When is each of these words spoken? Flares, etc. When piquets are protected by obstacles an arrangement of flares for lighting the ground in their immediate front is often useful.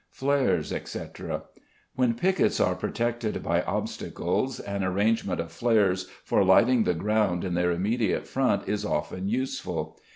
Flares, 0.09 0.73
etc. 0.73 1.43
When 1.93 2.15
piquets 2.15 2.59
are 2.59 2.73
protected 2.73 3.43
by 3.43 3.61
obstacles 3.61 4.59
an 4.59 4.83
arrangement 4.83 5.39
of 5.39 5.51
flares 5.51 6.09
for 6.23 6.43
lighting 6.43 6.85
the 6.85 6.95
ground 6.95 7.43
in 7.43 7.53
their 7.53 7.69
immediate 7.69 8.25
front 8.25 8.67
is 8.67 8.83
often 8.83 9.27
useful. 9.29 9.99